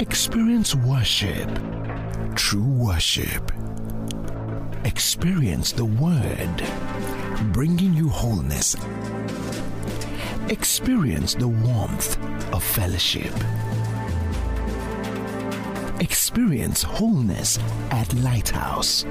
[0.00, 1.48] Experience worship,
[2.36, 3.50] true worship.
[4.84, 8.76] Experience the Word, bringing you wholeness.
[10.48, 12.16] Experience the warmth
[12.54, 13.34] of fellowship.
[16.00, 17.58] Experience wholeness
[17.90, 19.04] at Lighthouse.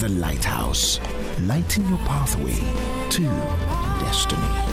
[0.00, 0.98] The Lighthouse,
[1.42, 2.58] lighting your pathway
[3.10, 3.22] to
[4.04, 4.71] destiny.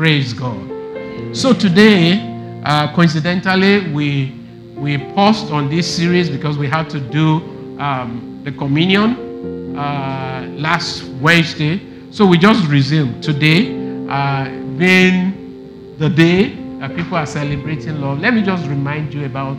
[0.00, 1.36] Praise God.
[1.36, 4.32] So today, uh, coincidentally, we
[4.74, 7.36] we paused on this series because we had to do
[7.78, 11.82] um, the communion uh, last Wednesday.
[12.10, 13.76] So we just resumed today,
[14.08, 18.20] uh, being the day that people are celebrating love.
[18.20, 19.58] Let me just remind you about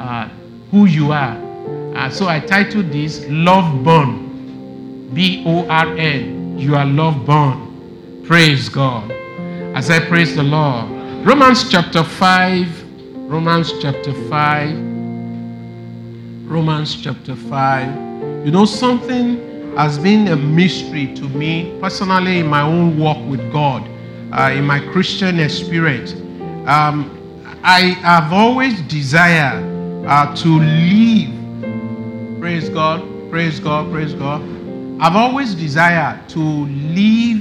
[0.00, 0.30] uh,
[0.70, 1.36] who you are.
[1.94, 6.58] Uh, so I titled this "Love Born," B O R N.
[6.58, 8.24] You are love born.
[8.24, 9.12] Praise God
[9.74, 10.90] as I praise the Lord.
[11.26, 13.30] Romans chapter 5.
[13.30, 14.76] Romans chapter 5.
[16.46, 18.44] Romans chapter 5.
[18.44, 23.50] You know, something has been a mystery to me personally in my own walk with
[23.50, 23.88] God,
[24.32, 26.12] uh, in my Christian experience.
[26.66, 27.18] Um,
[27.64, 29.64] I have always desired
[30.06, 31.30] uh, to live.
[32.40, 34.42] Praise God, praise God, praise God.
[35.00, 37.38] I've always desired to live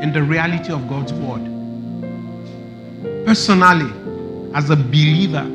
[0.00, 1.53] in the reality of God's word
[3.24, 3.90] personally
[4.54, 5.50] as a believer.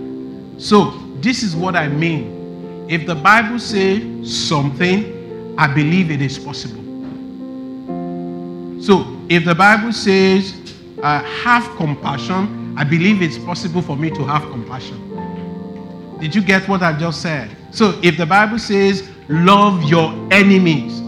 [0.57, 2.87] So, this is what I mean.
[2.89, 4.01] If the Bible says
[4.47, 6.83] something, I believe it is possible.
[8.81, 10.55] So, if the Bible says
[11.03, 14.97] uh, have compassion, I believe it's possible for me to have compassion.
[16.19, 17.55] Did you get what I just said?
[17.71, 21.01] So, if the Bible says love your enemies,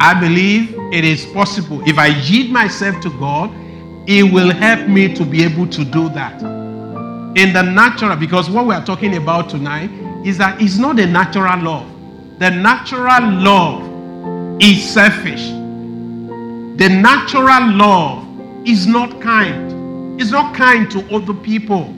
[0.00, 1.86] I believe it is possible.
[1.88, 3.50] If I yield myself to God,
[4.06, 6.40] it will help me to be able to do that.
[7.36, 9.90] In the natural, because what we are talking about tonight
[10.26, 11.88] is that it's not a natural love.
[12.38, 15.48] The natural love is selfish.
[16.78, 18.26] The natural love
[18.66, 20.20] is not kind.
[20.20, 21.94] It's not kind to other people.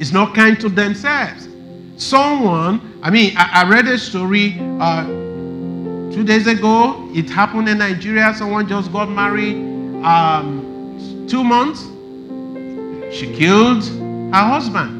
[0.00, 1.48] It's not kind to themselves.
[1.96, 5.06] Someone, I mean, I, I read a story uh,
[6.12, 7.08] two days ago.
[7.14, 8.34] It happened in Nigeria.
[8.34, 9.56] Someone just got married.
[10.04, 10.61] Um,
[11.32, 11.84] two months,
[13.10, 13.82] she killed
[14.34, 14.92] her husband.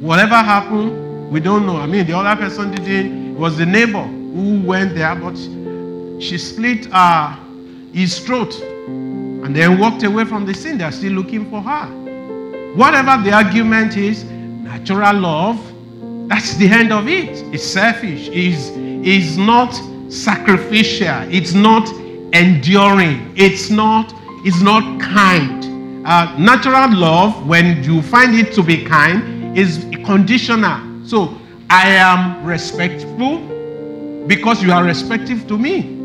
[0.00, 1.76] Whatever happened, we don't know.
[1.76, 3.32] I mean, the other person didn't.
[3.34, 5.36] It was the neighbor who went there, but
[6.22, 7.36] she split uh,
[7.92, 10.78] his throat and then walked away from the scene.
[10.78, 11.84] They're still looking for her.
[12.74, 17.44] Whatever the argument is, natural love, that's the end of it.
[17.52, 18.30] It's selfish.
[18.32, 18.70] It's,
[19.06, 19.72] it's not
[20.10, 21.30] sacrificial.
[21.30, 21.86] It's not
[22.32, 23.34] enduring.
[23.36, 25.64] It's not is not kind.
[26.06, 31.06] Uh, natural love, when you find it to be kind, is conditional.
[31.06, 31.38] So
[31.70, 33.38] I am respectful
[34.26, 35.96] because you are respectful to me.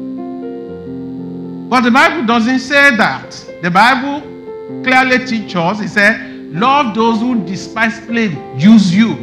[1.70, 3.32] But the Bible doesn't say that.
[3.62, 4.22] The Bible
[4.84, 6.22] clearly teaches us, it said,
[6.54, 9.16] love those who despise, despisefully use you.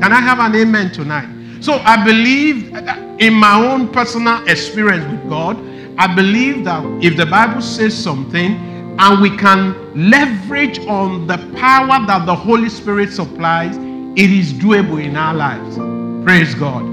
[0.00, 1.28] Can I have an amen tonight?
[1.60, 2.72] So I believe
[3.18, 5.56] in my own personal experience with God,
[5.98, 8.54] I believe that if the Bible says something
[9.00, 15.02] and we can leverage on the power that the Holy Spirit supplies, it is doable
[15.02, 15.76] in our lives.
[16.24, 16.84] Praise God.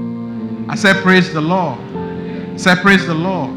[0.68, 1.78] I said, Praise the Lord.
[1.78, 3.50] I said, Praise the Lord.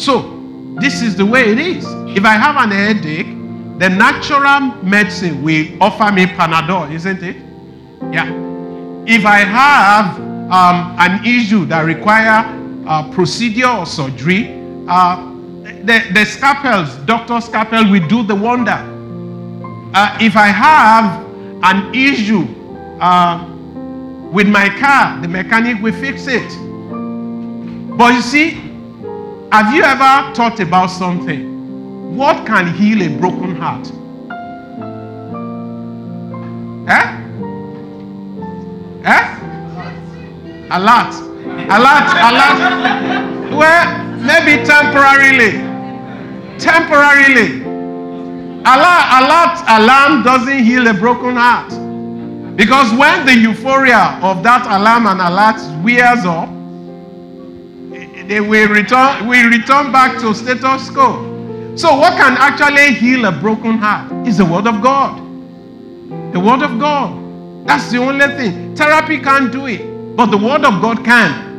[0.00, 0.36] So,
[0.80, 1.84] this is the way it is.
[2.16, 3.28] If I have an headache,
[3.78, 7.36] the natural medicine will offer me Panadol, isn't it?
[8.12, 8.28] Yeah.
[9.06, 10.18] If I have
[10.50, 14.56] um, an issue that require uh, procedure or surgery,
[14.88, 15.26] uh,
[15.84, 17.40] the, the scalpels, Dr.
[17.40, 18.78] Scalpel will do the wonder.
[19.94, 21.24] Uh, if I have
[21.62, 22.46] an issue
[23.00, 23.46] uh,
[24.30, 26.48] with my car, the mechanic will fix it.
[27.96, 28.50] But you see,
[29.52, 32.16] have you ever thought about something?
[32.16, 33.90] What can heal a broken heart?
[36.88, 37.20] Eh?
[39.04, 39.36] Eh?
[40.70, 41.29] A lot.
[41.72, 43.52] A lot, a lot.
[43.52, 45.52] Well, maybe temporarily.
[46.58, 47.62] Temporarily.
[48.66, 51.70] alert, alert, alarm doesn't heal a broken heart.
[52.56, 56.48] Because when the euphoria of that alarm and alert wears off,
[58.26, 61.76] they will return, we return back to status quo.
[61.76, 65.20] So, what can actually heal a broken heart is the Word of God.
[66.32, 67.66] The Word of God.
[67.66, 68.74] That's the only thing.
[68.74, 71.49] Therapy can't do it, but the Word of God can.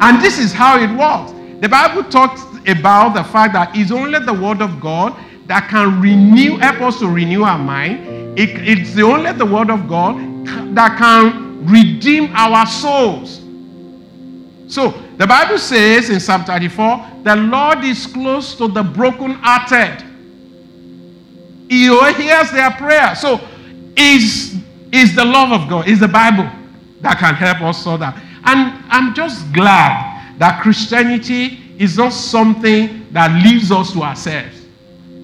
[0.00, 1.32] And this is how it works.
[1.60, 5.16] The Bible talks about the fact that it's only the Word of God
[5.46, 8.38] that can renew, help us to renew our mind.
[8.38, 10.16] It, it's the only the Word of God
[10.74, 13.40] that can redeem our souls.
[14.68, 20.04] So, the Bible says in Psalm 34, the Lord is close to the broken-hearted.
[21.70, 23.14] He hears their prayer.
[23.14, 23.40] So,
[23.96, 24.56] is
[24.92, 26.48] is the love of God, is the Bible
[27.00, 28.16] that can help us so that.
[28.46, 34.66] And I'm just glad that Christianity is not something that leaves us to ourselves.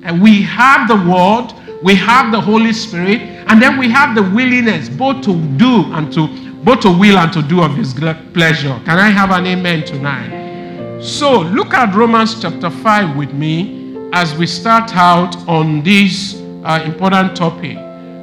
[0.02, 1.52] And we have the Word,
[1.82, 6.12] we have the Holy Spirit, and then we have the willingness both to do and
[6.12, 6.26] to
[6.64, 8.80] both to will and to do of His pleasure.
[8.84, 11.00] Can I have an amen tonight?
[11.02, 16.82] So look at Romans chapter 5 with me as we start out on this uh,
[16.84, 17.76] important topic.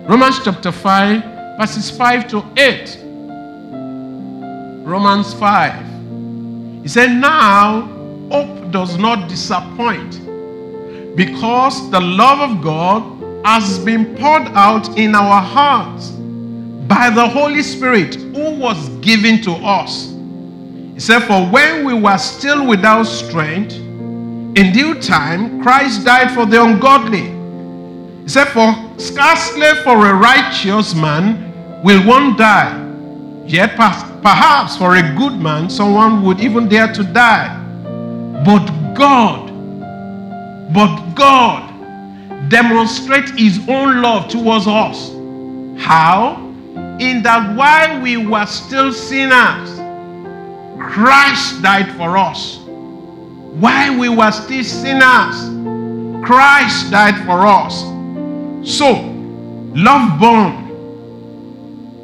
[0.07, 3.09] Romans chapter 5, verses 5 to 8.
[4.90, 6.82] Romans 5.
[6.82, 7.82] He said, Now
[8.32, 10.26] hope does not disappoint
[11.16, 16.10] because the love of God has been poured out in our hearts
[16.88, 20.12] by the Holy Spirit who was given to us.
[20.96, 26.48] He said, For when we were still without strength, in due time Christ died for
[26.48, 27.30] the ungodly.
[28.24, 32.76] He said, For scarcely for a righteous man will one die,
[33.46, 34.09] yet perhaps
[34.77, 37.56] for a good man someone would even dare to die.
[38.45, 39.50] But God,
[40.74, 45.10] but God demonstrates his own love towards us.
[45.80, 46.45] How?
[47.00, 49.77] In that while we were still sinners,
[50.80, 52.57] Christ died for us.
[52.57, 57.81] While we were still sinners, Christ died for us.
[58.63, 59.13] So,
[59.75, 60.69] love born.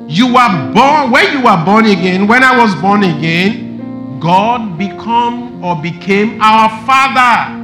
[0.07, 5.63] You were born, when you were born again, when I was born again, God become
[5.63, 7.62] or became our Father.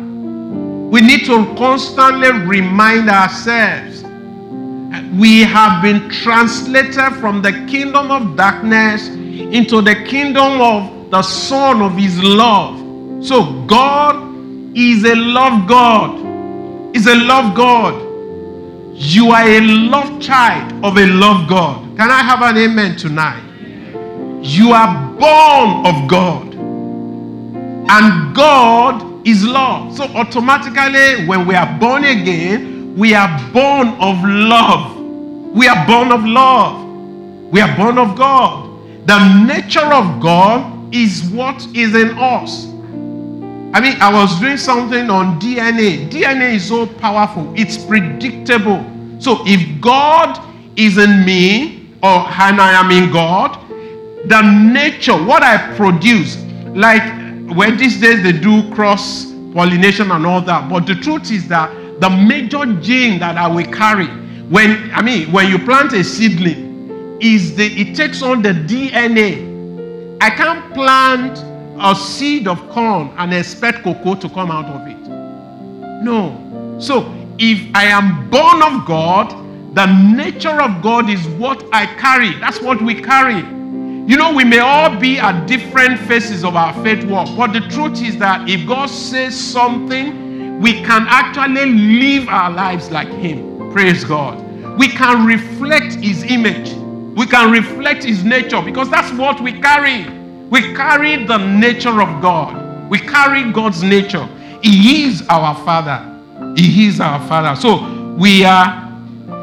[0.90, 4.04] We need to constantly remind ourselves
[5.18, 11.82] we have been translated from the kingdom of darkness into the kingdom of the Son
[11.82, 12.80] of His love.
[13.24, 14.16] So, God
[14.76, 16.96] is a love God.
[16.96, 18.02] Is a love God.
[18.96, 21.91] You are a love child of a love God.
[22.02, 23.44] Can I have an amen tonight?
[24.42, 26.56] You are born of God.
[27.92, 29.96] And God is love.
[29.96, 34.98] So automatically, when we are born again, we are born of love.
[35.54, 36.88] We are born of love.
[37.52, 38.82] We are born of God.
[39.06, 42.66] The nature of God is what is in us.
[43.76, 46.10] I mean, I was doing something on DNA.
[46.10, 48.84] DNA is so powerful, it's predictable.
[49.20, 50.44] So if God
[50.76, 53.60] is in me, or and I am in God,
[54.26, 56.38] the nature, what I produce,
[56.68, 57.04] like
[57.56, 60.70] when these days they do cross pollination and all that.
[60.70, 61.70] But the truth is that
[62.00, 64.08] the major gene that I will carry
[64.50, 69.50] when I mean when you plant a seedling is the it takes on the DNA.
[70.22, 71.40] I can't plant
[71.80, 74.98] a seed of corn and expect cocoa to come out of it.
[76.04, 76.78] No.
[76.80, 79.34] So if I am born of God,
[79.74, 82.38] the nature of God is what I carry.
[82.40, 83.38] That's what we carry.
[83.38, 87.62] You know, we may all be at different phases of our faith walk, but the
[87.70, 93.72] truth is that if God says something, we can actually live our lives like Him.
[93.72, 94.78] Praise God.
[94.78, 96.74] We can reflect His image,
[97.16, 100.04] we can reflect His nature because that's what we carry.
[100.50, 104.28] We carry the nature of God, we carry God's nature.
[104.62, 106.08] He is our Father.
[106.58, 107.60] He is our Father.
[107.60, 108.81] So we are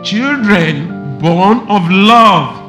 [0.09, 2.69] children born of love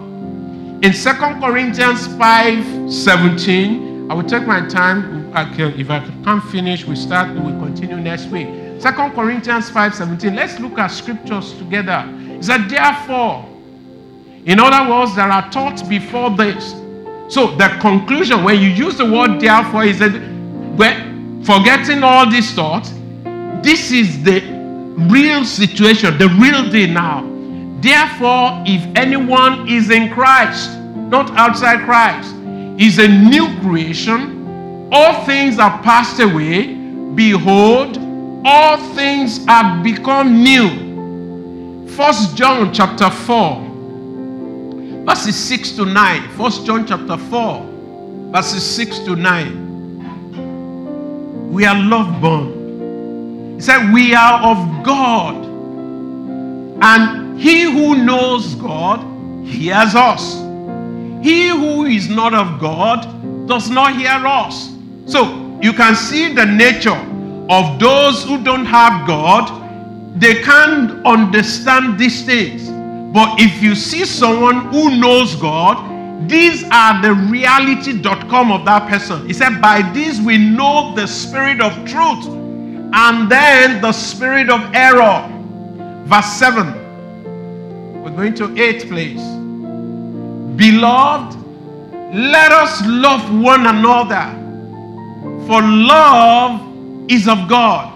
[0.84, 5.32] in 2 Corinthians 5 17, I will take my time.
[5.36, 8.48] If I can't finish, we start, we continue next week.
[8.48, 10.36] 2 Corinthians 5 17.
[10.36, 12.04] Let's look at scriptures together.
[12.08, 13.46] It said, therefore,
[14.46, 16.72] in other words, there are thoughts before this.
[17.28, 20.14] So the conclusion, when you use the word therefore, is that
[21.46, 22.92] forgetting all these thoughts,
[23.62, 24.59] this is the
[25.10, 27.24] real situation, the real day now.
[27.82, 30.78] Therefore, if anyone is in Christ,
[31.10, 32.36] not outside Christ,
[32.78, 36.76] is a new creation, all things are passed away.
[37.16, 37.98] Behold,
[38.46, 41.88] all things have become new.
[41.90, 43.62] First John chapter 4,
[45.06, 46.30] verses 6 to 9.
[46.38, 47.66] First John chapter 4,
[48.32, 49.70] verses 6 to 9.
[51.52, 52.59] We are love born.
[53.60, 55.36] He said, We are of God.
[56.82, 59.04] And he who knows God
[59.46, 60.36] hears us.
[61.22, 64.74] He who is not of God does not hear us.
[65.06, 66.96] So you can see the nature
[67.50, 69.52] of those who don't have God.
[70.22, 72.70] They can't understand these things.
[73.14, 79.28] But if you see someone who knows God, these are the reality.com of that person.
[79.28, 82.39] He said, By this we know the spirit of truth
[82.94, 85.28] and then the spirit of error.
[86.06, 88.02] Verse 7.
[88.04, 89.22] We're going to eighth place.
[90.56, 91.38] Beloved,
[92.14, 94.34] let us love one another,
[95.46, 96.62] for love
[97.10, 97.94] is of God.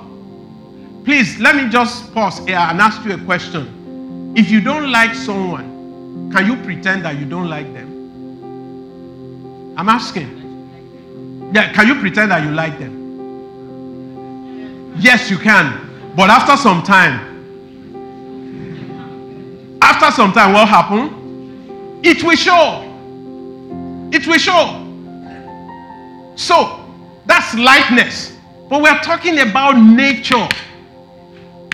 [1.04, 4.34] Please, let me just pause here and ask you a question.
[4.38, 7.92] If you don't like someone, can you pretend that you don't like them?
[9.76, 11.52] I'm asking.
[11.54, 13.03] Yeah, can you pretend that you like them?
[14.98, 16.14] Yes, you can.
[16.16, 17.34] But after some time,
[19.82, 22.06] after some time, what happened?
[22.06, 22.82] It will show.
[24.12, 24.80] It will show.
[26.36, 26.86] So,
[27.26, 28.38] that's likeness.
[28.70, 30.48] But we're talking about nature.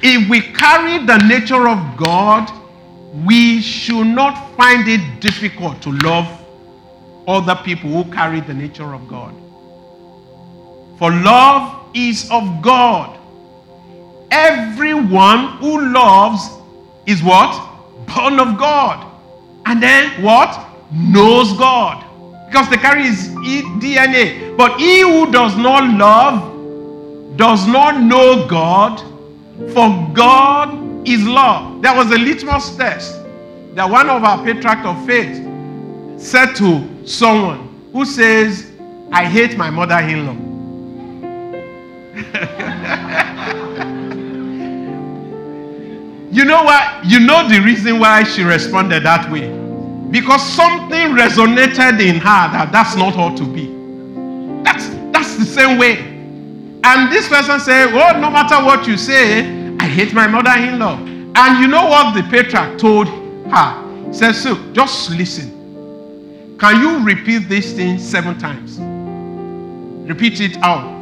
[0.01, 2.51] If we carry the nature of God,
[3.25, 6.27] we should not find it difficult to love
[7.27, 9.33] other people who carry the nature of God.
[10.97, 13.17] For love is of God.
[14.31, 16.49] Everyone who loves
[17.05, 17.51] is what?
[18.07, 19.05] Born of God.
[19.65, 20.67] And then what?
[20.91, 22.05] Knows God.
[22.47, 24.55] Because they carry his DNA.
[24.57, 28.99] But he who does not love does not know God,
[29.73, 31.81] for God is love.
[31.81, 33.15] There was a litmus test
[33.75, 35.37] that one of our patriarchs of faith
[36.19, 38.69] said to someone who says,
[39.11, 40.48] I hate my mother in law.
[46.31, 47.05] you know what?
[47.05, 49.49] You know the reason why she responded that way.
[50.11, 53.67] Because something resonated in her that that's not how to be.
[54.63, 55.97] That's that's the same way.
[56.83, 60.97] And this person said, Oh, no matter what you say, I hate my mother-in-law.
[61.35, 64.05] And you know what the patriarch told her?
[64.07, 66.57] He said, So just listen.
[66.59, 68.79] Can you repeat this thing seven times?
[70.09, 70.98] Repeat it out.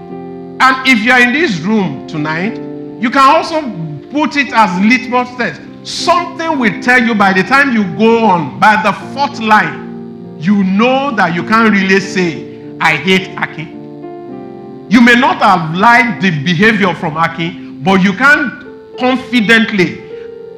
[0.59, 2.57] And if you are in this room tonight,
[2.99, 3.61] you can also
[4.09, 5.61] put it as litmus test.
[5.83, 10.63] Something will tell you by the time you go on, by the fourth line, you
[10.63, 13.63] know that you can't really say, I hate Aki.
[14.89, 20.01] You may not have liked the behavior from Aki, but you can confidently,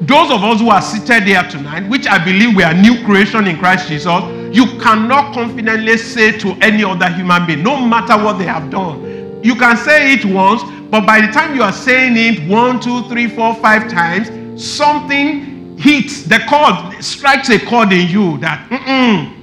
[0.02, 3.48] those of us who are seated here tonight, which I believe we are new creation
[3.48, 4.24] in Christ Jesus,
[4.56, 9.09] you cannot confidently say to any other human being, no matter what they have done.
[9.42, 13.04] You can say it once, but by the time you are saying it one, two,
[13.10, 14.30] three, four, five times,
[14.62, 19.34] something hits the chord, strikes a chord in you that, mm-mm,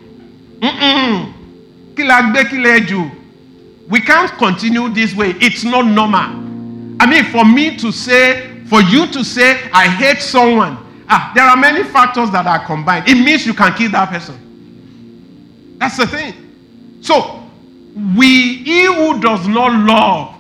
[0.61, 1.33] mm-mm,
[3.89, 5.31] we can't continue this way.
[5.41, 6.45] It's not normal.
[7.01, 11.45] I mean, for me to say, for you to say, I hate someone, ah, there
[11.45, 13.09] are many factors that are combined.
[13.09, 15.77] It means you can kill that person.
[15.79, 16.35] That's the thing.
[17.01, 17.36] So,
[17.97, 20.35] we, he who does not love,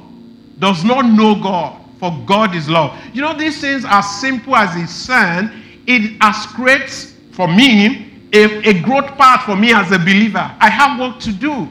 [0.58, 2.98] does not know God, for God is love.
[3.14, 5.52] You know, these things are simple as it sounds.
[5.86, 10.54] It has creates for me a, a growth path for me as a believer.
[10.60, 11.68] I have work to do.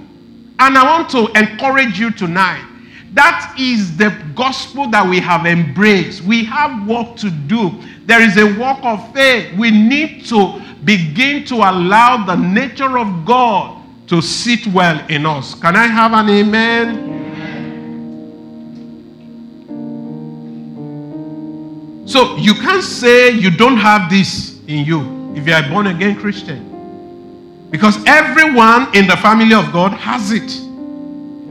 [0.58, 2.66] And I want to encourage you tonight.
[3.14, 6.24] That is the gospel that we have embraced.
[6.24, 7.72] We have work to do.
[8.06, 9.56] There is a work of faith.
[9.58, 15.56] We need to begin to allow the nature of God to sit well in us.
[15.56, 17.16] Can I have an amen?
[22.08, 25.88] So you can't say you don't have this in you if you are a born
[25.88, 26.72] again Christian.
[27.72, 30.62] Because everyone in the family of God has it.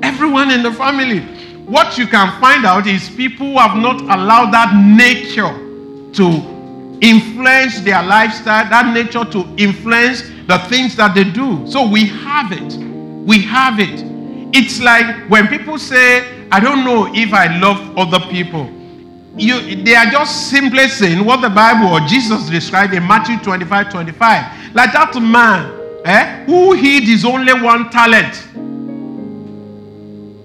[0.02, 1.20] Everyone in the family.
[1.66, 5.52] What you can find out is people who have not allowed that nature
[6.12, 11.66] to influence their lifestyle, that nature to influence the things that they do.
[11.66, 12.74] So we have it.
[13.26, 14.04] We have it.
[14.54, 18.70] It's like when people say, I don't know if I love other people.
[19.36, 23.90] You, they are just simply saying what the Bible or Jesus described in Matthew 25
[23.90, 24.74] 25.
[24.74, 25.72] Like that man
[26.04, 28.46] eh, who hid his only one talent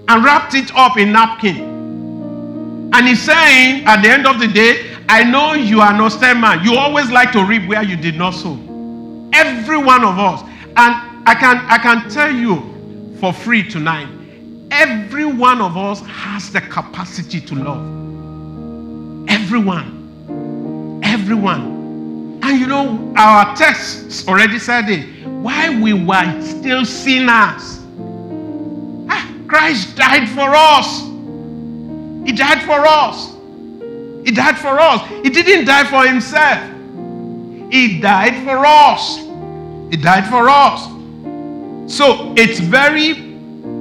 [0.08, 1.60] and wrapped it up in napkin.
[2.92, 6.42] And he's saying at the end of the day, I know you are not stem
[6.42, 6.64] man.
[6.64, 8.58] You always like to reap where you did not sow.
[9.34, 10.42] Every one of us.
[10.78, 14.08] And I can I can tell you for free tonight.
[14.72, 18.00] Every one of us has the capacity to love.
[19.30, 21.02] Everyone.
[21.04, 22.40] Everyone.
[22.42, 25.06] And you know, our text already said it.
[25.26, 27.80] While we were still sinners,
[29.10, 31.02] ah, Christ died for us.
[32.26, 33.34] He died for us.
[34.26, 35.02] He died for us.
[35.24, 36.79] He didn't die for himself.
[37.70, 39.18] He died for us.
[39.90, 40.86] He died for us.
[41.92, 43.14] So it's very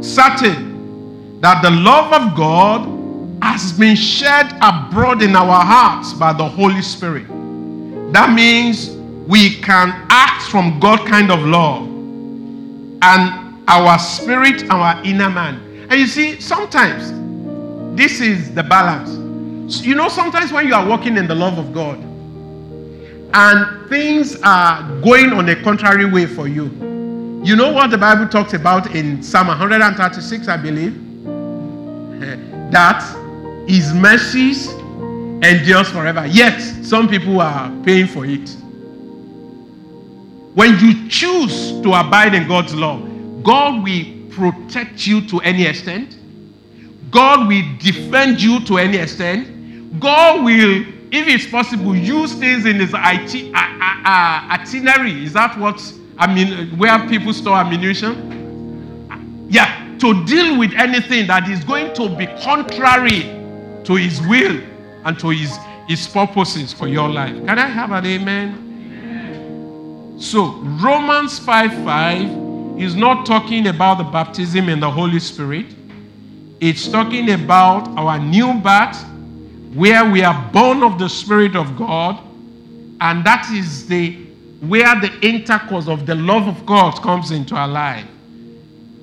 [0.03, 2.99] certain that the love of God
[3.43, 7.27] has been shed abroad in our hearts by the Holy Spirit.
[8.13, 8.91] That means
[9.27, 11.87] we can act from God kind of love
[13.03, 15.87] and our spirit, our inner man.
[15.91, 17.13] And you see, sometimes
[17.97, 19.83] this is the balance.
[19.83, 22.08] You know, sometimes when you are walking in the love of God
[23.35, 26.65] and things are going on a contrary way for you,
[27.45, 31.05] you know what the Bible talks about in Psalm 136, I believe?
[32.69, 33.03] That
[33.67, 34.69] his mercies
[35.43, 36.27] endures forever.
[36.27, 38.51] Yet, some people are paying for it.
[40.55, 42.99] When you choose to abide in God's law,
[43.43, 46.17] God will protect you to any extent.
[47.11, 50.01] God will defend you to any extent.
[50.01, 55.25] God will, if it's possible, use things in his iti- uh, uh, uh, itinerary.
[55.25, 55.81] Is that what
[56.19, 56.77] I mean?
[56.79, 59.47] Where people store ammunition?
[59.49, 63.23] Yeah, to deal with anything that is going to be contrary
[63.85, 64.61] to his will
[65.05, 65.57] and to his,
[65.89, 67.35] his purposes for your life.
[67.47, 68.65] Can I have an amen?
[70.21, 75.67] So, Romans 5 5 is not talking about the baptism in the Holy Spirit.
[76.61, 79.05] It's talking about our new birth
[79.75, 82.19] where we are born of the Spirit of God,
[83.01, 84.27] and that is the
[84.61, 88.07] where the intercourse of the love of God comes into our life.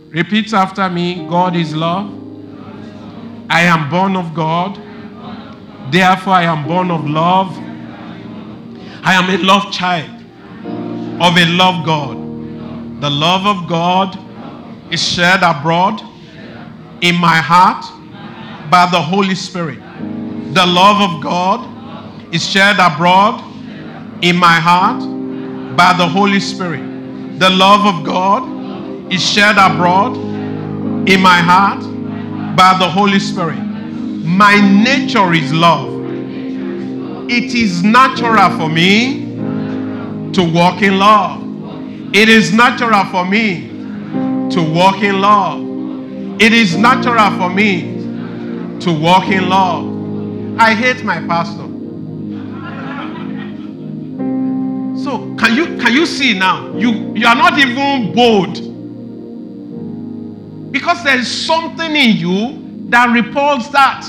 [0.09, 2.11] Repeat after me God is love.
[3.49, 4.75] I am born of God.
[5.91, 7.55] Therefore, I am born of love.
[9.03, 10.09] I am a love child
[11.21, 12.17] of a love God.
[13.01, 14.17] The love of God
[14.91, 16.01] is shared abroad
[17.01, 17.85] in my heart
[18.69, 19.79] by the Holy Spirit.
[20.55, 23.43] The love of God is shared abroad
[24.23, 25.01] in my heart
[25.75, 27.39] by the Holy Spirit.
[27.39, 30.15] The love of God is shared abroad
[31.09, 31.81] in my heart
[32.55, 33.59] by the Holy Spirit.
[33.59, 35.89] My nature is love.
[37.29, 39.35] It is natural for me
[40.31, 41.43] to walk in love.
[42.15, 43.67] It is natural for me
[44.51, 45.61] to walk in love.
[46.41, 49.94] It is natural for me to walk in love.
[50.57, 51.67] I hate my pastor.
[55.03, 56.75] So can you can you see now?
[56.77, 58.61] You you are not even bold.
[60.71, 64.05] Because there is something in you that repulses that.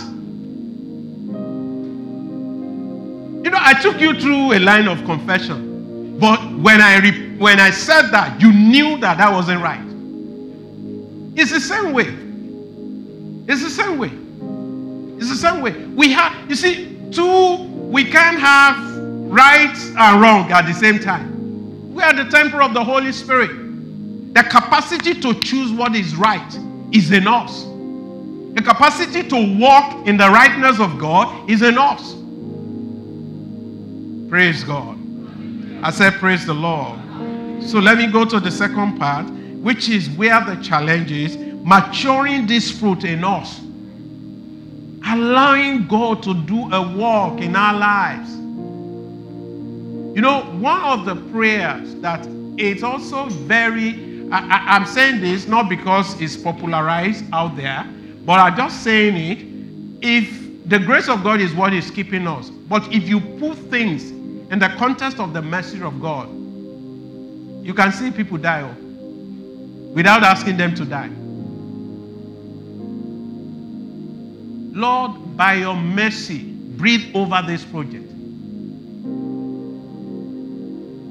[3.44, 6.18] You know, I took you through a line of confession.
[6.18, 9.84] But when I re- when I said that, you knew that that wasn't right.
[11.36, 12.08] It's the same way.
[13.48, 14.10] It's the same way.
[15.18, 15.86] It's the same way.
[15.86, 18.76] We have, you see, two, we can't have
[19.30, 21.94] right and wrong at the same time.
[21.94, 23.50] We are the temple of the Holy Spirit.
[24.34, 26.58] The capacity to choose what is right
[26.92, 27.64] is in us.
[28.54, 32.14] The capacity to walk in the rightness of God is in us.
[34.28, 34.98] Praise God.
[35.82, 36.98] I said, Praise the Lord.
[37.62, 42.46] So let me go to the second part, which is where the challenge is maturing
[42.46, 43.60] this fruit in us
[45.08, 48.30] allowing God to do a work in our lives.
[50.16, 52.26] You know, one of the prayers that
[52.58, 57.86] it's also very, I, am saying this not because it's popularized out there,
[58.24, 59.46] but I'm just saying it.
[60.02, 64.10] If the grace of God is what is keeping us, but if you put things
[64.50, 66.28] in the context of the mercy of God,
[67.64, 71.10] you can see people die oh, without asking them to die.
[74.76, 78.04] Lord, by your mercy, breathe over this project.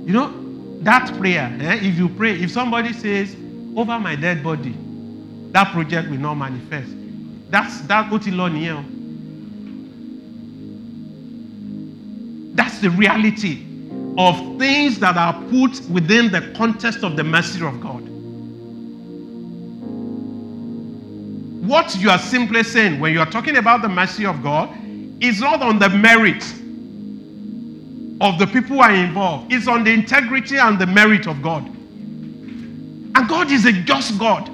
[0.05, 0.31] You know,
[0.81, 3.35] that prayer, eh, if you pray, if somebody says,
[3.75, 4.75] over my dead body,
[5.49, 6.91] that project will not manifest.
[7.49, 8.11] That's that
[8.53, 8.85] here.
[12.53, 13.65] That's the reality
[14.19, 17.94] of things that are put within the context of the mercy of God.
[21.65, 24.69] What you are simply saying when you are talking about the mercy of God
[25.19, 26.43] is not on the merit
[28.21, 31.65] of the people who are involved it's on the integrity and the merit of God.
[31.65, 34.47] And God is a just God.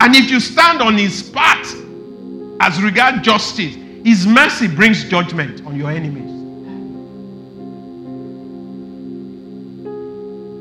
[0.00, 1.74] And if you stand on his path
[2.60, 6.24] as regard justice, his mercy brings judgment on your enemies.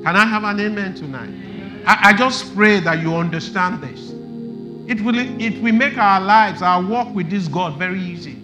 [0.03, 1.46] Can I have an amen tonight?
[1.87, 4.11] I, I just pray that you understand this.
[4.89, 8.35] It will, it will make our lives, our walk with this God very easy.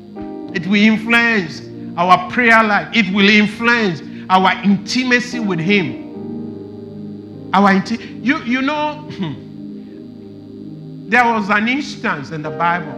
[0.53, 1.61] It will influence
[1.97, 2.87] our prayer life.
[2.95, 7.49] It will influence our intimacy with Him.
[7.53, 9.05] Our inti- you, you know,
[11.09, 12.93] there was an instance in the Bible.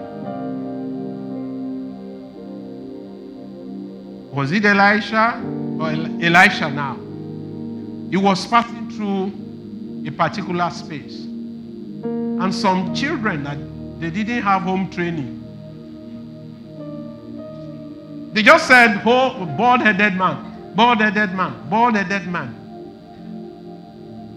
[4.31, 5.41] Was it Elisha
[5.79, 6.97] or El- Elisha now?
[8.11, 9.31] He was passing through
[10.05, 11.23] a particular space.
[11.23, 13.57] And some children that
[13.99, 15.41] they didn't have home training.
[18.33, 22.53] They just said, oh, bald-headed man, bald-headed man, bald-headed man.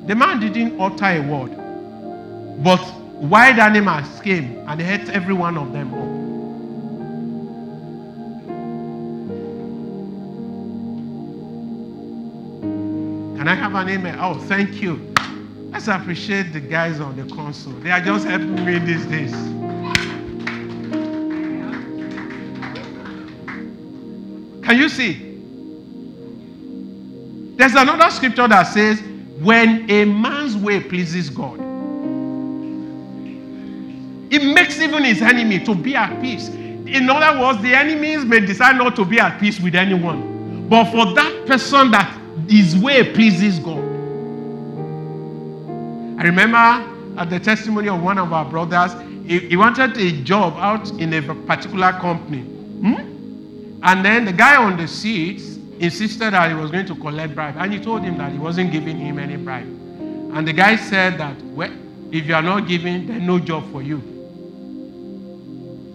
[0.07, 1.53] The man didn't utter a word.
[2.63, 2.81] But
[3.17, 6.19] wild animals came and ate every one of them up.
[13.39, 14.19] Can I have an amen?
[14.21, 15.15] Oh, thank you.
[15.71, 17.75] Let's appreciate the guys on the console.
[17.75, 19.33] They are just helping me these days.
[24.65, 25.25] Can you see?
[27.57, 29.01] There's another scripture that says,
[29.41, 31.59] when a man's way pleases God,
[34.31, 36.49] it makes even his enemy to be at peace.
[36.49, 40.69] In other words, the enemies may decide not to be at peace with anyone.
[40.69, 42.15] But for that person that
[42.49, 43.88] his way pleases God.
[46.19, 46.59] I remember
[47.21, 48.91] at the testimony of one of our brothers,
[49.25, 52.41] he, he wanted a job out in a particular company.
[52.41, 53.79] Hmm?
[53.85, 55.41] And then the guy on the seat
[55.79, 57.55] insisted that he was going to collect bribe.
[57.57, 59.67] And he told him that he wasn't giving him any bribe.
[59.67, 61.73] And the guy said that, well,
[62.11, 63.99] if you are not giving, then no job for you.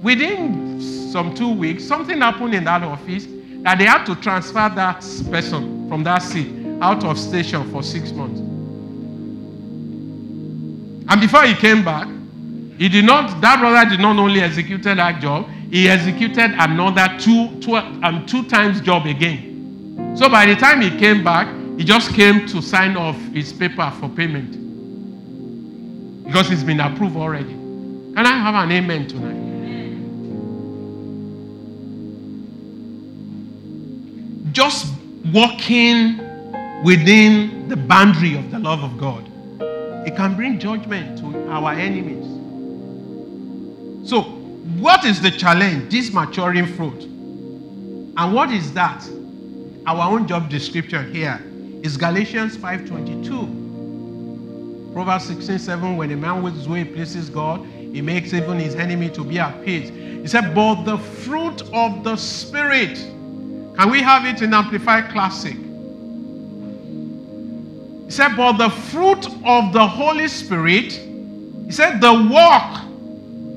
[0.02, 3.28] Within some two weeks, something happened in that office
[3.64, 8.12] that they had to transfer that person from that seat out of station for six
[8.12, 8.53] months.
[11.13, 12.08] And before he came back,
[12.80, 17.60] he did not, that brother did not only execute that job, he executed another two,
[17.60, 20.15] two, um, two times job again.
[20.17, 21.47] So by the time he came back,
[21.78, 24.58] he just came to sign off his paper for payment.
[26.26, 27.54] Because it's been approved already.
[27.54, 29.38] Can I have an amen tonight?
[34.52, 34.91] Just
[35.32, 36.17] walking
[36.84, 39.30] within the boundary of the love of God,
[40.06, 42.26] it can bring judgment to our enemies.
[44.10, 44.22] So,
[44.80, 45.92] what is the challenge?
[45.92, 47.04] This maturing fruit.
[47.04, 49.08] And what is that?
[49.86, 51.42] Our own job description here
[51.84, 53.48] is Galatians 5:22.
[54.94, 59.10] Proverbs 16:7, when a man with his way pleases God, he makes even his enemy
[59.10, 59.89] to be at peace.
[59.89, 62.98] He said, But the fruit of the Spirit.
[63.78, 65.58] Can we have it in Amplified Classic?
[68.13, 72.84] Said, But the fruit of the Holy Spirit, he said, the work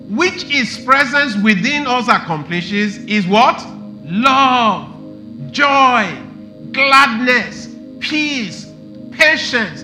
[0.09, 3.63] which his presence within us accomplishes is what?
[4.03, 4.89] Love,
[5.53, 6.11] joy,
[6.73, 7.69] gladness,
[8.01, 8.73] peace,
[9.11, 9.83] patience,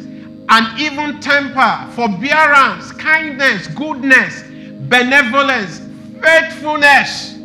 [0.49, 4.43] and even temper, forbearance, kindness, goodness,
[4.89, 5.83] benevolence,
[6.23, 7.37] faithfulness.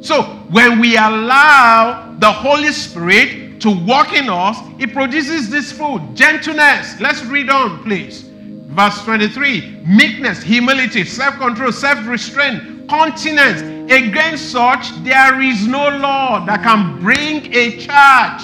[0.00, 6.02] So, when we allow the Holy Spirit to work in us, it produces this fruit
[6.12, 7.00] gentleness.
[7.00, 8.20] Let's read on, please.
[8.20, 13.62] Verse 23 meekness, humility, self control, self restraint, continence.
[13.90, 18.42] Against such, there is no law that can bring a charge.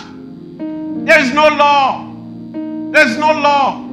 [1.05, 2.11] There is no law.
[2.91, 3.87] There's no law.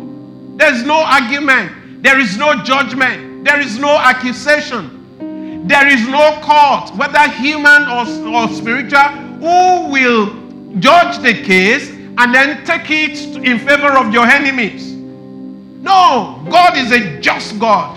[0.56, 2.04] There's no argument.
[2.04, 3.44] There is no judgment.
[3.44, 5.68] There is no accusation.
[5.68, 9.10] There is no court, whether human or, or spiritual,
[9.42, 10.47] who will
[10.80, 14.94] judge the case and then take it in favor of your enemies.
[14.94, 17.96] No, God is a just God.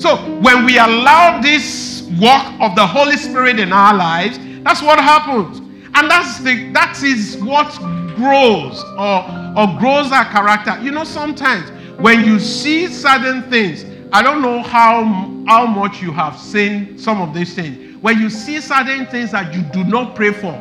[0.00, 4.98] So when we allow this work of the Holy Spirit in our lives, that's what
[4.98, 5.58] happens.
[5.94, 7.70] And that's the that is what
[8.16, 9.24] grows or,
[9.56, 10.82] or grows our character.
[10.82, 11.70] You know, sometimes
[12.00, 15.04] when you see certain things, I don't know how,
[15.46, 17.96] how much you have seen some of these things.
[18.02, 20.52] When you see certain things that you do not pray for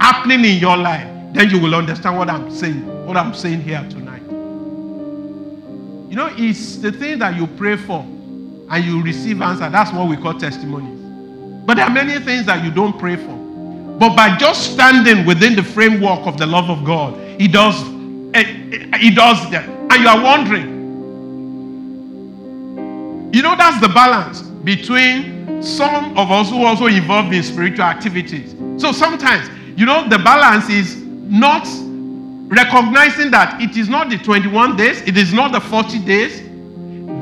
[0.00, 3.84] happening in your life, then you will understand what I'm saying, what I'm saying here
[3.90, 4.22] tonight.
[6.10, 9.68] You know, it's the thing that you pray for and you receive answer.
[9.68, 10.98] That's what we call testimonies.
[11.66, 13.38] But there are many things that you don't pray for
[13.98, 17.82] But by just standing within the framework of the love of God, He does,
[18.32, 18.44] eh,
[18.92, 19.68] eh, He does that.
[19.68, 20.78] And you are wondering,
[23.32, 28.54] you know, that's the balance between some of us who also involved in spiritual activities.
[28.80, 31.62] So sometimes, you know, the balance is not
[32.48, 36.40] recognizing that it is not the 21 days, it is not the 40 days.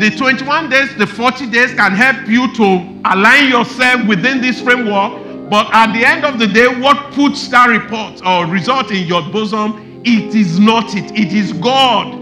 [0.00, 5.50] The 21 days, the 40 days can help you to align yourself within this framework.
[5.50, 9.20] But at the end of the day, what puts that report or result in your
[9.20, 11.10] bosom, it is not it.
[11.14, 12.14] It is God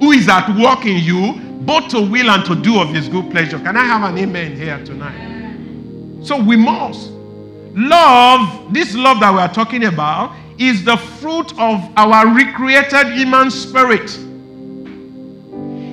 [0.00, 1.34] who is at work in you,
[1.66, 3.58] both to will and to do of his good pleasure.
[3.58, 6.24] Can I have an amen here tonight?
[6.24, 7.17] So we must.
[7.78, 13.52] Love, this love that we are talking about, is the fruit of our recreated human
[13.52, 14.18] spirit.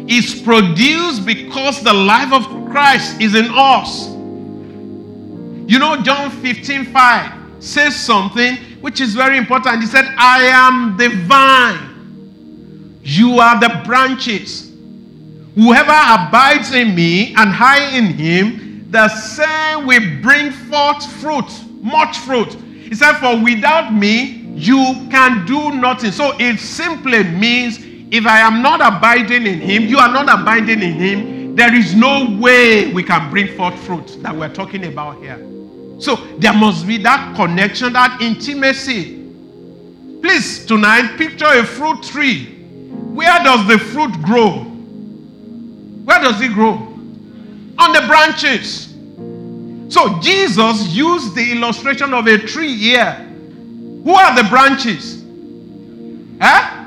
[0.09, 4.07] Is produced because the life of Christ is in us.
[5.67, 9.81] You know, John 15 5 says something which is very important.
[9.81, 14.71] He said, I am the vine, you are the branches.
[15.53, 21.49] Whoever abides in me and I in him, the same will bring forth fruit,
[21.85, 22.53] much fruit.
[22.53, 26.11] He said, For without me, you can do nothing.
[26.11, 27.77] So it simply means
[28.11, 31.95] if I am not abiding in him, you are not abiding in him, there is
[31.95, 35.37] no way we can bring forth fruit that we're talking about here.
[35.99, 39.23] So there must be that connection, that intimacy.
[40.21, 42.45] Please, tonight, picture a fruit tree.
[43.13, 44.63] Where does the fruit grow?
[46.03, 46.73] Where does it grow?
[47.77, 48.84] On the branches.
[49.89, 53.13] So Jesus used the illustration of a tree here.
[54.03, 55.23] Who are the branches?
[56.41, 56.83] Huh?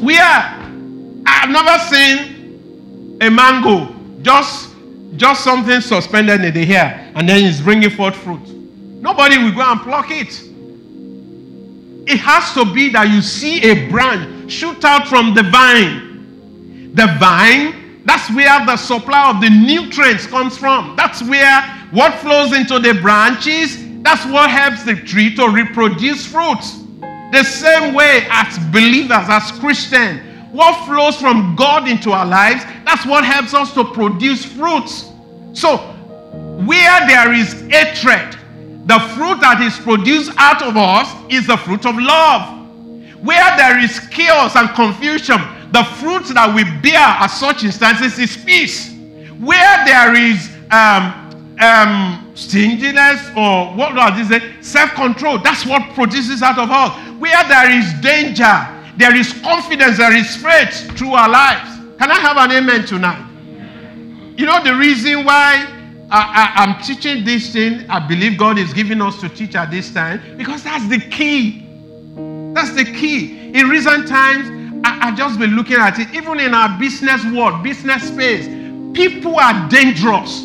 [0.00, 0.60] Where?
[1.26, 4.74] I've never seen a mango just
[5.16, 8.48] just something suspended in the air and then it's bringing forth fruit.
[8.48, 10.42] Nobody will go and pluck it.
[12.06, 16.92] It has to be that you see a branch shoot out from the vine.
[16.94, 20.94] The vine, that's where the supply of the nutrients comes from.
[20.96, 26.80] That's where what flows into the branches, that's what helps the tree to reproduce fruits.
[27.32, 30.20] The same way as believers, as Christians,
[30.52, 35.10] what flows from God into our lives, that's what helps us to produce fruits.
[35.52, 35.78] So,
[36.66, 38.38] where there is hatred,
[38.86, 42.68] the fruit that is produced out of us is the fruit of love.
[43.24, 45.40] Where there is chaos and confusion,
[45.74, 48.94] the fruit that we bear at such instances is peace.
[49.42, 51.10] Where there is um,
[51.58, 54.54] um, stinginess or what does this say?
[54.62, 56.94] Self control, that's what produces out of us.
[57.18, 58.54] Where there is danger,
[58.96, 61.68] there is confidence, there is faith through our lives.
[61.98, 63.26] Can I have an amen tonight?
[64.38, 65.66] You know the reason why
[66.08, 69.92] I, am teaching this thing, I believe God is giving us to teach at this
[69.92, 71.66] time, because that's the key.
[72.54, 73.50] That's the key.
[73.52, 74.53] In recent times,
[74.84, 78.46] I, just been looking at it, even in our business world, business space,
[78.94, 80.42] people are dangerous.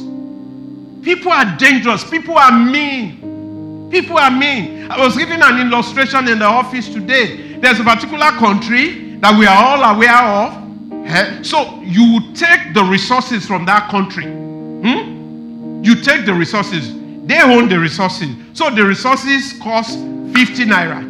[1.04, 2.10] People are dangerous.
[2.10, 3.90] People are mean.
[3.92, 4.90] People are mean.
[4.92, 7.58] I was giving an illustration in the office today.
[7.58, 11.06] There's a particular country that we are all aware of.
[11.08, 11.44] Eh?
[11.44, 14.26] So you take the resources from that country.
[14.26, 15.84] Hmm?
[15.84, 16.94] You take the resources.
[17.26, 18.30] They own the resources.
[18.54, 21.02] So the resources cost 50 naira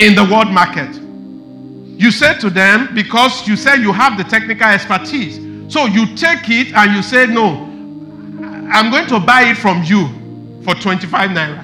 [0.00, 1.01] in the world market.
[2.02, 5.36] You say to them, because you say you have the technical expertise.
[5.72, 7.62] So you take it and you say, no,
[8.72, 10.08] I'm going to buy it from you
[10.64, 11.62] for 25 naira.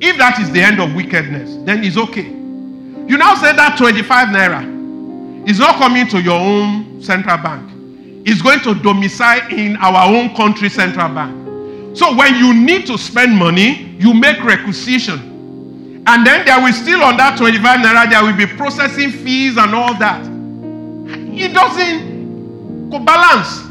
[0.00, 2.24] If that is the end of wickedness, then it's okay.
[2.24, 7.70] You now say that 25 naira is not coming to your own central bank.
[8.26, 11.94] It's going to domicile in our own country central bank.
[11.94, 15.25] So when you need to spend money, you make requisition.
[16.06, 19.74] And then there will still on that 25 naira, there will be processing fees and
[19.74, 20.24] all that.
[21.38, 23.62] It doesn't balance.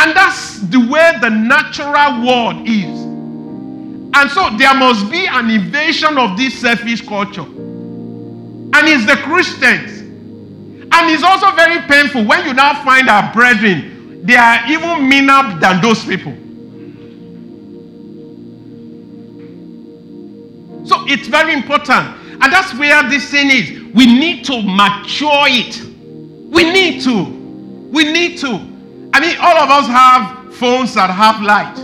[0.00, 2.98] And that's the way the natural world is.
[4.14, 7.42] And so there must be an invasion of this selfish culture.
[7.42, 10.00] And it's the Christians.
[10.90, 15.58] And it's also very painful when you now find our brethren, they are even meaner
[15.60, 16.32] than those people.
[20.88, 22.16] So it's very important.
[22.40, 23.94] And that's where this thing is.
[23.94, 25.82] We need to mature it.
[26.50, 27.24] We need to.
[27.92, 28.48] We need to.
[29.12, 31.76] I mean, all of us have phones that have light.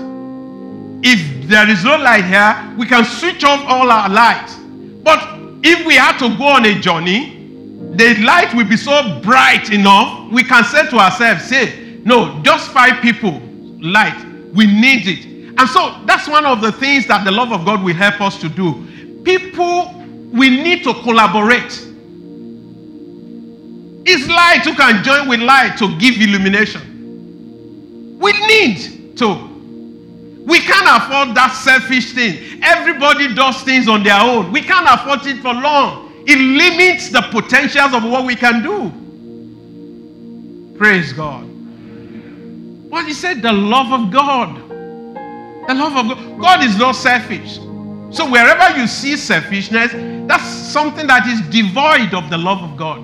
[1.03, 4.57] If there is no light here, we can switch off all our lights.
[5.03, 5.21] But
[5.63, 7.35] if we have to go on a journey,
[7.97, 12.71] the light will be so bright enough, we can say to ourselves, say, no, just
[12.71, 13.41] five people
[13.81, 14.19] light.
[14.53, 15.35] We need it.
[15.59, 18.41] And so that's one of the things that the love of God will help us
[18.41, 18.87] to do.
[19.25, 19.93] People,
[20.33, 21.81] we need to collaborate.
[24.07, 28.19] It's light who can join with light to give illumination.
[28.19, 29.35] We need to.
[30.45, 32.63] We can't afford that selfish thing.
[32.63, 34.53] Everybody does things on their own.
[34.53, 36.13] We can't afford it for long.
[36.27, 38.93] It limits the potentials of what we can do.
[40.77, 41.49] Praise God.
[42.91, 44.55] But he said, the love of God.
[45.67, 46.41] The love of God.
[46.41, 47.59] God is not selfish.
[48.15, 49.91] So wherever you see selfishness,
[50.29, 53.03] that's something that is devoid of the love of God.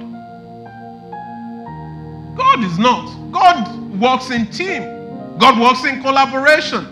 [2.37, 3.33] God is not.
[3.33, 4.83] God works in team.
[5.37, 6.87] God works in collaboration.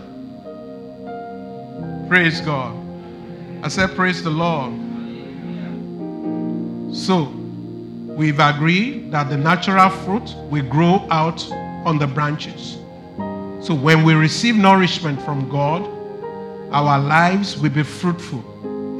[2.09, 2.75] Praise God.
[3.63, 4.73] I said, Praise the Lord.
[6.93, 7.23] So,
[8.17, 11.49] we've agreed that the natural fruit will grow out
[11.85, 12.79] on the branches.
[13.65, 15.98] So, when we receive nourishment from God,
[16.71, 18.43] our lives will be fruitful.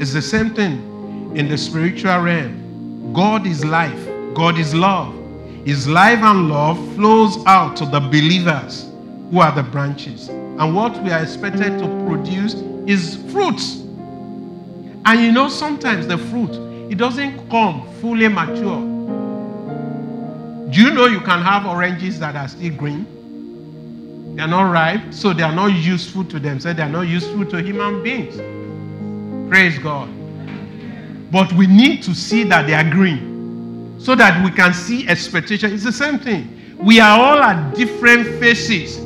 [0.01, 3.13] It's the same thing in the spiritual realm.
[3.13, 5.13] God is life, God is love.
[5.65, 8.89] His life and love flows out to the believers
[9.29, 10.29] who are the branches.
[10.29, 12.55] And what we are expected to produce
[12.88, 13.82] is fruits.
[15.05, 16.51] And you know, sometimes the fruit,
[16.91, 18.79] it doesn't come fully mature.
[20.71, 23.05] Do you know you can have oranges that are still green?
[24.36, 26.60] They are not ripe, so they are not useful to them.
[26.60, 28.38] So they are not useful to human beings.
[29.50, 30.10] Praise God.
[31.32, 35.74] But we need to see that they are green so that we can see expectation.
[35.74, 36.76] It's the same thing.
[36.78, 38.98] We are all at different phases.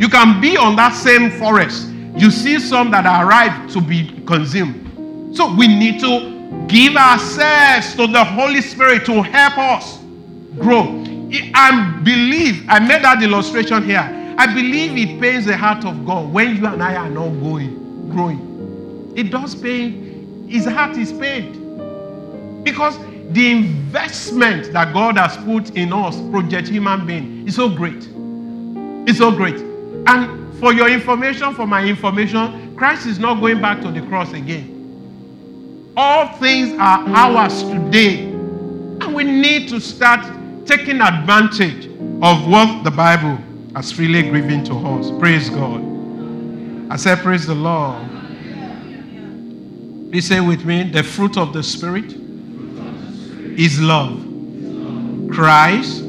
[0.00, 4.22] You can be on that same forest you see some that are ripe to be
[4.26, 5.36] consumed.
[5.36, 9.98] So we need to give ourselves to the Holy Spirit to help us
[10.58, 11.02] grow.
[11.54, 14.18] I believe, I made that illustration here.
[14.42, 18.08] I believe it pains the heart of God when you and I are not going,
[18.10, 19.12] growing.
[19.14, 20.48] It does pain.
[20.48, 22.64] His heart is pained.
[22.64, 22.98] Because
[23.32, 28.08] the investment that God has put in us, project human being, is so great.
[29.08, 29.60] It's so great.
[30.08, 34.32] And for your information, for my information, Christ is not going back to the cross
[34.32, 35.92] again.
[35.96, 38.24] All things are ours today.
[38.24, 40.26] And we need to start
[40.66, 41.86] taking advantage
[42.20, 43.38] of what the Bible
[43.74, 45.10] has freely given to us.
[45.18, 45.80] Praise God.
[46.90, 48.06] I said, Praise the Lord.
[50.10, 52.12] Please say with me the fruit of the Spirit
[53.58, 54.18] is love.
[55.30, 56.02] Christ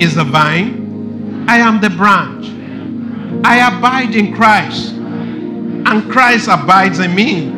[0.00, 1.46] is the vine.
[1.48, 2.46] I am the branch.
[3.44, 7.50] I abide in Christ, and Christ abides in me.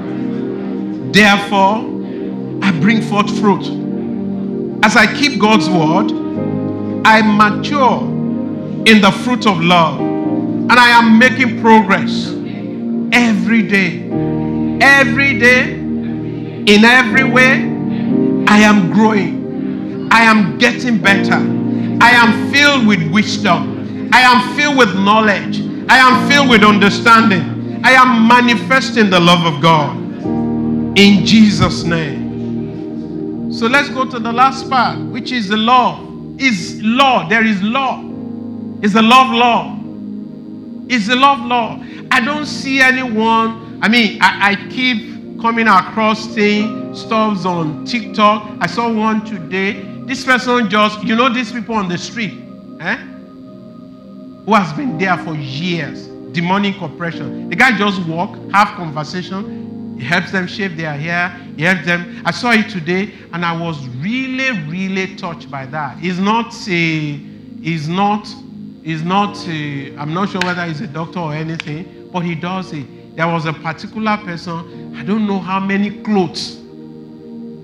[1.13, 1.79] Therefore,
[2.63, 3.65] I bring forth fruit.
[4.85, 6.13] As I keep God's word,
[7.07, 8.20] I mature
[8.87, 12.29] in the fruit of love, and I am making progress
[13.13, 14.09] every day.
[14.83, 17.69] Every day, in every way,
[18.49, 20.09] I am growing.
[20.11, 21.35] I am getting better.
[22.03, 24.09] I am filled with wisdom.
[24.13, 25.61] I am filled with knowledge.
[25.89, 27.81] I am filled with understanding.
[27.85, 29.97] I am manifesting the love of God
[30.99, 33.53] in Jesus' name.
[33.53, 36.07] So let's go to the last part, which is the law.
[36.39, 37.29] Is law.
[37.29, 38.10] There is law.
[38.83, 39.77] Is the love law.
[40.89, 41.83] It's the love law.
[42.11, 43.79] I don't see anyone.
[43.83, 48.57] I mean, I, I keep coming across things, stuffs on TikTok.
[48.61, 49.83] I saw one today.
[50.05, 52.35] This person just, you know, these people on the street.
[52.81, 52.97] Eh?
[54.51, 56.09] who has been there for years.
[56.33, 57.49] Demonic oppression.
[57.49, 59.97] The guy just walk, have conversation.
[59.99, 61.29] He helps them shave their hair.
[61.57, 62.23] He helps them.
[62.25, 65.99] I saw it today, and I was really, really touched by that.
[65.99, 67.17] He's not a,
[67.63, 68.29] he's not,
[68.83, 69.37] he's not.
[69.49, 73.17] I'm not sure whether he's a doctor or anything, but he does it.
[73.17, 74.95] There was a particular person.
[74.97, 76.59] I don't know how many clothes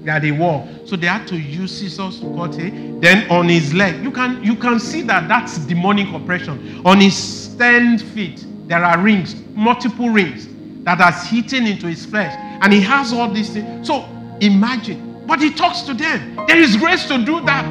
[0.04, 0.66] that he wore.
[0.84, 3.00] So they had to use scissors to cut it.
[3.00, 6.82] Then on his leg, you can you can see that that's demonic oppression.
[6.86, 10.48] On his ten feet, there are rings, multiple rings
[10.84, 13.86] that has hidden into his flesh, and he has all these things.
[13.86, 14.04] So
[14.40, 16.36] imagine, but he talks to them.
[16.46, 17.64] There is grace to do that,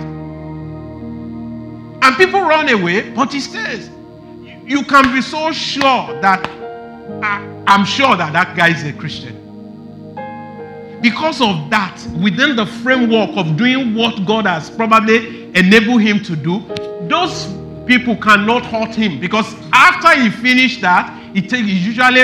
[2.06, 3.90] and people run away, but he stays.
[4.66, 6.48] you can be so sure that
[7.22, 9.46] I, I'm sure that that guy is a Christian
[11.06, 16.36] because of that, within the framework of doing what God has probably enabled him to
[16.36, 16.66] do,
[17.08, 17.46] those
[17.86, 22.24] people cannot hurt him because after he finished that, he, take, he usually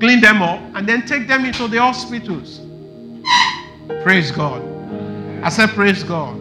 [0.00, 2.62] clean them up and then take them into the hospitals.
[4.02, 4.62] Praise God.
[5.42, 6.34] I said, Praise God.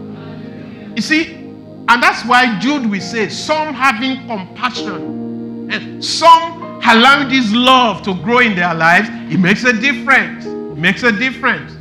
[0.96, 1.43] You see,
[1.90, 8.14] and that's why Jude will say, some having compassion and some allowing this love to
[8.16, 10.46] grow in their lives, it makes a difference.
[10.46, 11.74] It makes a difference.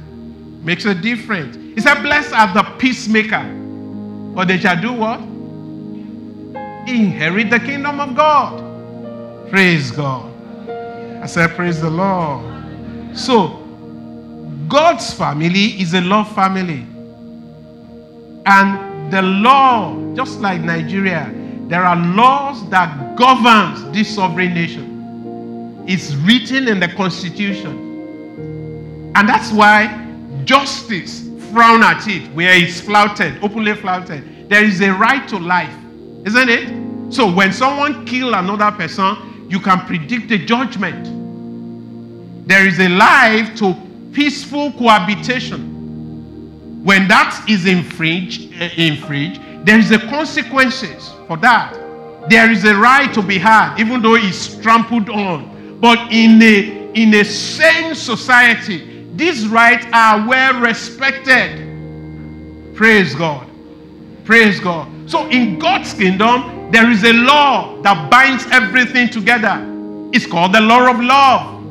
[0.65, 1.57] Makes a difference.
[1.57, 3.43] He said, Blessed are the peacemaker,
[4.35, 5.21] for they shall do what?
[6.89, 9.51] Inherit the kingdom of God.
[9.51, 10.33] Praise God.
[11.23, 13.17] I said, Praise the Lord.
[13.17, 13.59] So,
[14.69, 16.87] God's family is a love family.
[18.47, 21.31] And the law, just like Nigeria,
[21.69, 25.85] there are laws that governs this sovereign nation.
[25.87, 29.13] It's written in the constitution.
[29.15, 30.09] And that's why
[30.45, 34.49] justice frown at it where it's flouted, openly flouted.
[34.49, 35.77] There is a right to life,
[36.25, 37.13] isn't it?
[37.13, 41.05] So when someone kill another person, you can predict the judgment.
[42.49, 43.77] There is a life to
[44.15, 45.72] peaceful cohabitation.
[46.83, 51.73] When that is infringed, uh, infringed, there is a consequences for that.
[52.29, 55.79] There is a right to be had, even though it's trampled on.
[55.81, 61.71] But in a in a sane society, these rights are well respected.
[62.75, 63.47] Praise God.
[64.25, 64.89] Praise God.
[65.09, 69.69] So in God's kingdom, there is a law that binds everything together.
[70.13, 71.65] It's called the law of love.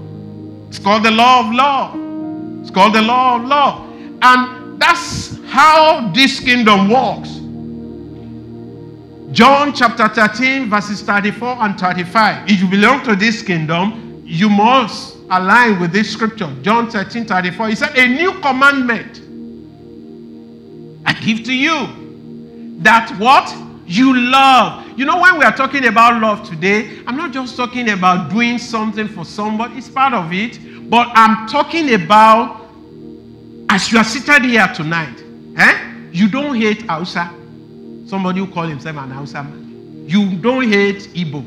[0.69, 2.61] It's called the law of love.
[2.61, 3.89] It's called the law of love.
[4.21, 7.37] And that's how this kingdom works.
[9.31, 12.49] John chapter 13, verses 34 and 35.
[12.49, 16.53] If you belong to this kingdom, you must align with this scripture.
[16.61, 17.69] John 13, 34.
[17.69, 19.21] He said, A new commandment
[21.05, 22.77] I give to you.
[22.79, 23.53] That what?
[23.85, 24.97] You love.
[24.97, 28.57] You know, when we are talking about love today, I'm not just talking about doing
[28.57, 30.59] something for somebody, it's part of it.
[30.89, 32.60] But I'm talking about
[33.71, 35.23] as you are seated here tonight,
[35.57, 36.09] eh?
[36.11, 37.31] You don't hate Hausa.
[38.05, 40.03] Somebody who call himself an Hausa man.
[40.09, 41.39] You don't hate Igbo.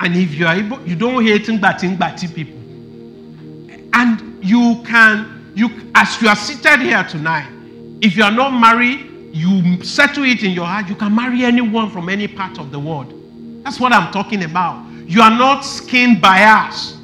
[0.00, 2.56] And if you are Igbo, you don't hate Ngbati Ngbati people.
[3.92, 7.50] And you can, you as you are seated here tonight,
[8.00, 10.88] if you are not married, you settle it in your heart.
[10.88, 13.12] You can marry anyone from any part of the world.
[13.64, 14.82] That's what I'm talking about.
[15.06, 16.96] You are not skinned by biased.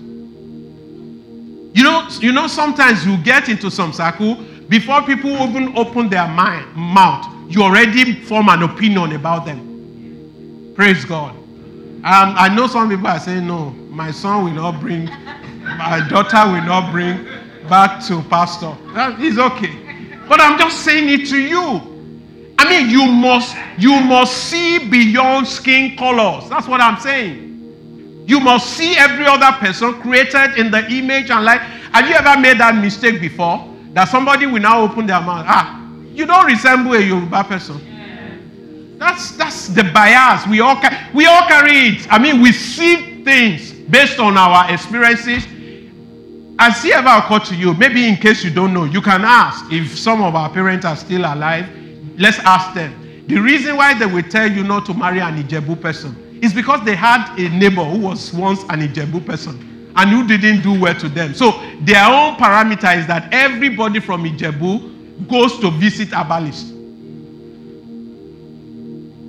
[1.80, 4.34] You know, you know, sometimes you get into some circle
[4.68, 10.74] before people even open their mind, mouth, you already form an opinion about them.
[10.76, 11.30] Praise God.
[11.30, 16.52] Um, I know some people are saying, no, my son will not bring, my daughter
[16.52, 17.24] will not bring
[17.66, 18.76] back to pastor.
[18.92, 19.74] That is okay.
[20.28, 22.54] But I'm just saying it to you.
[22.58, 26.46] I mean, you must, you must see beyond skin colors.
[26.50, 27.49] That's what I'm saying.
[28.30, 31.60] You must see every other person created in the image and like.
[31.90, 33.66] Have you ever made that mistake before?
[33.92, 35.44] That somebody will now open their mouth.
[35.48, 37.80] Ah, you don't resemble a Yoruba person.
[39.00, 40.46] That's that's the bias.
[40.46, 40.80] We all
[41.12, 42.06] we all carry it.
[42.08, 45.42] I mean, we see things based on our experiences.
[46.60, 47.74] Has it ever occurred to you?
[47.74, 50.94] Maybe in case you don't know, you can ask if some of our parents are
[50.94, 51.66] still alive.
[52.16, 53.24] Let's ask them.
[53.26, 56.84] The reason why they will tell you not to marry an Ijebu person it's because
[56.84, 60.94] they had a neighbor who was once an Ijebu person and who didn't do well
[60.94, 61.34] to them.
[61.34, 61.50] So
[61.82, 66.70] their own parameter is that everybody from Ijebu goes to visit Abalis.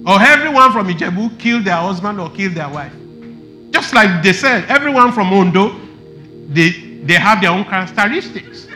[0.07, 2.93] Or everyone from Ijebu killed their husband or killed their wife.
[3.71, 5.75] Just like they said, everyone from Ondo,
[6.47, 6.69] they,
[7.03, 8.67] they have their own characteristics.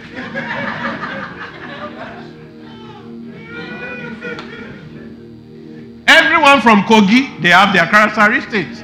[6.45, 8.77] Everyone from Kogi, they have their characteristics.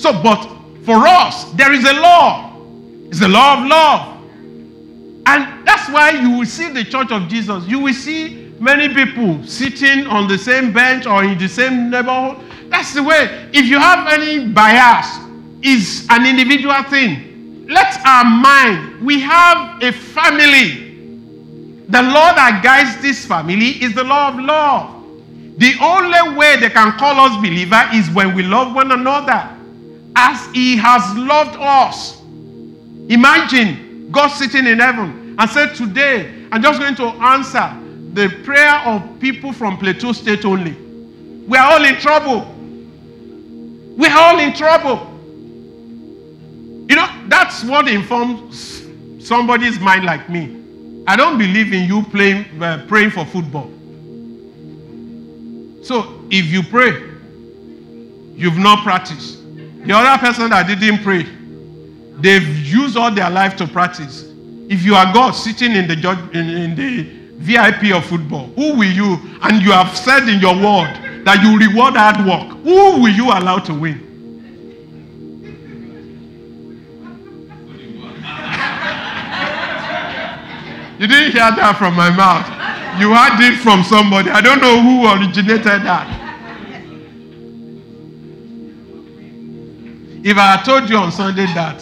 [0.00, 0.48] So, but
[0.86, 2.56] for us, there is a law.
[3.08, 4.24] It's the law of love.
[5.26, 7.66] And that's why you will see the church of Jesus.
[7.66, 12.42] You will see many people sitting on the same bench or in the same neighborhood.
[12.70, 13.50] That's the way.
[13.52, 15.06] If you have any bias,
[15.60, 17.66] it's an individual thing.
[17.68, 20.89] Let our mind, we have a family
[21.90, 25.00] the law that guides this family is the law of love.
[25.58, 29.48] The only way they can call us believer is when we love one another
[30.14, 32.20] as he has loved us.
[33.08, 37.76] Imagine God sitting in heaven and said, Today, I'm just going to answer
[38.12, 40.72] the prayer of people from Plateau State only.
[41.46, 42.54] We are all in trouble.
[43.96, 45.06] We are all in trouble.
[46.88, 48.86] You know, that's what informs
[49.18, 50.59] somebody's mind like me.
[51.06, 53.70] I don't believe in you playing, uh, praying for football.
[55.82, 56.90] So if you pray,
[58.34, 59.38] you've not practiced.
[59.86, 61.26] The other person that didn't pray,
[62.20, 64.24] they've used all their life to practice.
[64.68, 67.02] If you are God sitting in the judge, in, in the
[67.38, 69.18] VIP of football, who will you?
[69.42, 73.30] And you have said in your word that you reward hard work, who will you
[73.30, 74.09] allow to win?
[81.00, 82.44] You didn't hear that from my mouth.
[83.00, 84.28] You heard it from somebody.
[84.28, 86.06] I don't know who originated that.
[90.22, 91.80] If I told you on Sunday that,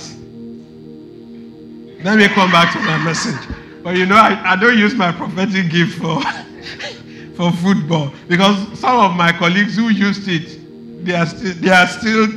[2.05, 3.35] let me come back to my message.
[3.83, 6.23] But you know, I, I don't use my prophetic gift for,
[7.35, 11.89] for football because some of my colleagues who used it, they are still, they are
[11.89, 12.29] still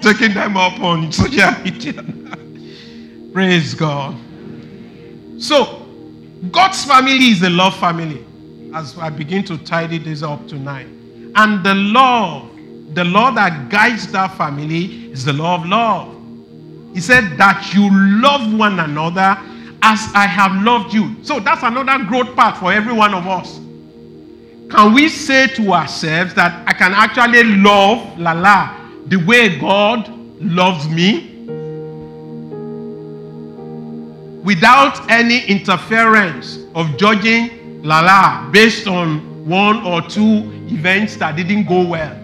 [0.00, 2.04] taking them up on social media.
[3.32, 4.16] Praise God.
[5.40, 5.79] So,
[6.50, 8.24] God's family is a love family.
[8.74, 10.86] As I begin to tidy this up tonight.
[11.34, 12.50] And the love
[12.94, 16.16] the law that guides that family is the law of love.
[16.92, 17.88] He said that you
[18.20, 19.38] love one another
[19.82, 21.14] as I have loved you.
[21.22, 23.58] So that's another growth path for every one of us.
[24.70, 30.08] Can we say to ourselves that I can actually love Lala the way God
[30.40, 31.29] loves me?
[34.42, 41.86] Without any interference of judging Lala based on one or two events that didn't go
[41.86, 42.16] well.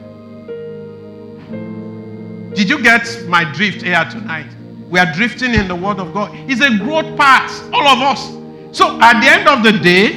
[2.55, 4.47] Did you get my drift here tonight?
[4.89, 6.31] We are drifting in the Word of God.
[6.49, 8.31] It's a growth path, all of us.
[8.77, 10.15] So at the end of the day,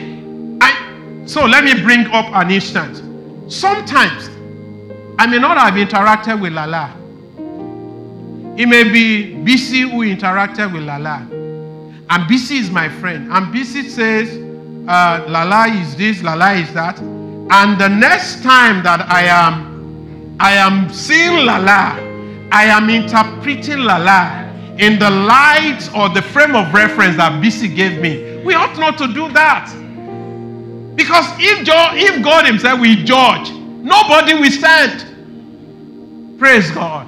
[0.62, 3.02] I so let me bring up an instance.
[3.54, 4.30] Sometimes
[5.18, 6.95] I may not have interacted with Lala.
[8.58, 11.39] It may be BC who interacted with Lala.
[12.10, 13.32] And BC is my friend.
[13.32, 14.30] And BC says,
[14.88, 16.99] uh, Lala is this, Lala is that.
[16.99, 19.70] And the next time that I am
[20.39, 21.99] I am seeing Lala,
[22.51, 24.47] I am interpreting Lala
[24.78, 28.41] in the light or the frame of reference that BC gave me.
[28.45, 29.70] We ought not to do that.
[30.95, 36.39] Because if, if God Himself will judge, nobody will stand.
[36.39, 37.05] Praise God.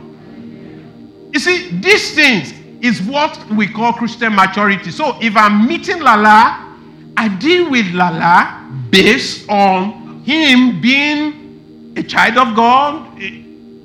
[1.33, 4.91] You see, these things is what we call Christian maturity.
[4.91, 6.75] So if I'm meeting Lala,
[7.17, 13.05] I deal with Lala based on him being a child of God,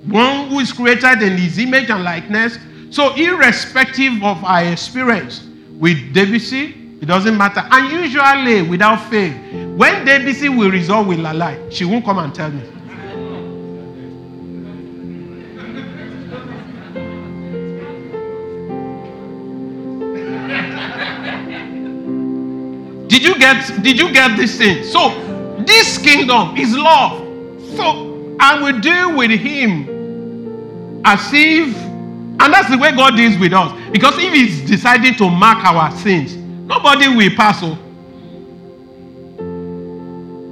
[0.06, 2.58] one who is created in his image and likeness.
[2.90, 7.66] So, irrespective of our experience with Debussy, it doesn't matter.
[7.70, 9.32] And usually, without fail,
[9.76, 12.62] when Debussy will resolve with Lala, she won't come and tell me.
[23.16, 24.84] Did you get did you get this thing?
[24.84, 25.08] So
[25.64, 27.22] this kingdom is love.
[27.74, 33.54] So I will deal with him as if, and that's the way God deals with
[33.54, 33.72] us.
[33.90, 37.60] Because if He's decided to mark our sins, nobody will pass.
[37.62, 37.78] Oh.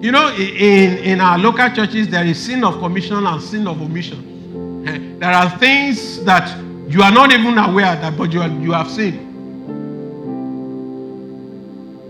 [0.00, 3.82] You know, in, in our local churches, there is sin of commission and sin of
[3.82, 4.88] omission.
[4.88, 6.48] Eh, there are things that
[6.88, 9.34] you are not even aware that, but you, are, you have seen.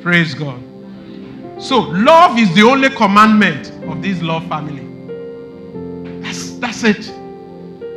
[0.05, 0.63] Praise God.
[1.59, 4.85] So, love is the only commandment of this love family.
[6.21, 7.09] That's, that's it.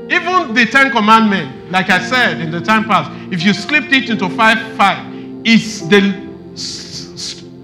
[0.09, 4.09] Even the Ten Commandments, like I said in the time past, if you slipped it
[4.09, 5.05] into five, five,
[5.43, 5.99] it's the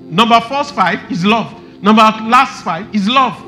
[0.09, 1.49] number first five is love.
[1.81, 3.41] Number last five is love.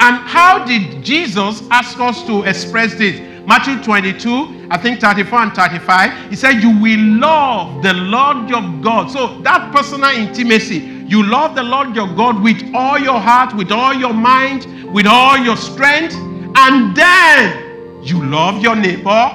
[0.00, 3.18] And how did Jesus ask us to express this?
[3.46, 8.62] Matthew 22, I think 34 and 35, he said, You will love the Lord your
[8.82, 9.10] God.
[9.10, 13.72] So that personal intimacy, you love the Lord your God with all your heart, with
[13.72, 16.14] all your mind, with all your strength
[16.60, 19.30] and then you love your neighbor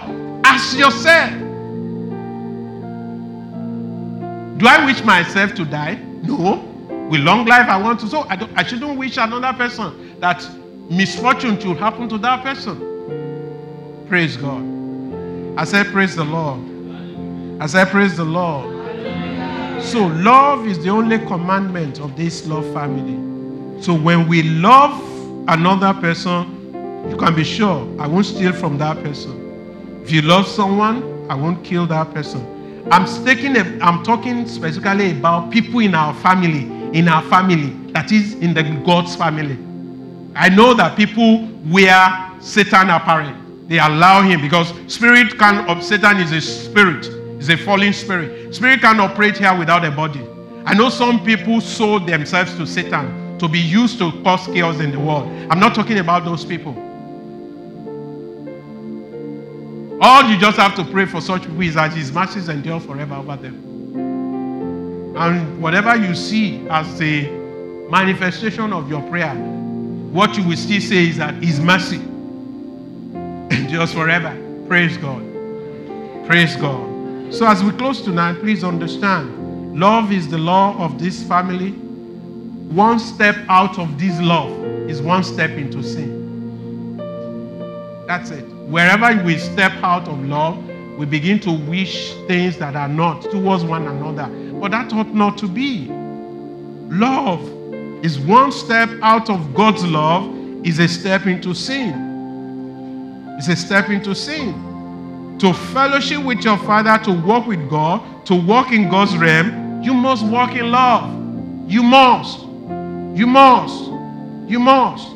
[0.46, 1.32] as yourself.
[4.58, 5.96] Do I wish myself to die?
[6.22, 6.58] No.
[7.10, 8.08] With long life, I want to.
[8.08, 10.46] So I, I shouldn't wish another person that
[10.90, 14.06] misfortune should happen to that person.
[14.10, 14.73] Praise God.
[15.56, 16.60] I said, Praise the Lord.
[17.62, 18.74] I said, Praise the Lord.
[19.84, 23.82] So, love is the only commandment of this love family.
[23.82, 25.00] So, when we love
[25.48, 30.02] another person, you can be sure I won't steal from that person.
[30.04, 32.50] If you love someone, I won't kill that person.
[32.92, 36.64] I'm taking a, I'm talking specifically about people in our family,
[36.98, 39.58] in our family, that is in the God's family.
[40.36, 43.43] I know that people wear Satan apparel.
[43.68, 47.06] They allow him because spirit can of Satan is a spirit,
[47.40, 48.54] is a fallen spirit.
[48.54, 50.22] Spirit can operate here without a body.
[50.66, 54.92] I know some people sold themselves to Satan to be used to cause chaos in
[54.92, 55.28] the world.
[55.50, 56.74] I'm not talking about those people.
[60.02, 63.16] All you just have to pray for such people is that His mercies endure forever
[63.16, 63.56] over them.
[65.16, 67.30] And whatever you see as a
[67.90, 69.34] manifestation of your prayer,
[70.12, 72.02] what you will still say is that His mercy
[73.54, 74.36] endures forever.
[74.68, 75.22] Praise God.
[76.26, 77.34] Praise God.
[77.34, 81.72] So, as we close tonight, please understand love is the law of this family.
[81.72, 84.52] One step out of this love
[84.90, 86.98] is one step into sin.
[88.08, 88.46] That's it.
[88.68, 90.64] Wherever we step out of love,
[90.98, 94.28] we begin to wish things that are not towards one another.
[94.60, 95.88] But that ought not to be.
[96.90, 97.42] Love
[98.04, 100.34] is one step out of God's love,
[100.66, 102.03] is a step into sin.
[103.38, 105.38] It's a step into sin.
[105.40, 109.94] To fellowship with your Father, to walk with God, to walk in God's realm, you
[109.94, 111.10] must walk in love.
[111.70, 112.40] You must.
[112.40, 113.86] You must.
[114.50, 115.12] You must.